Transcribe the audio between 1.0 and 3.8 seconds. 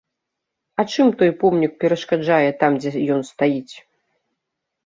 той помнік перашкаджае там, дзе ён стаіць?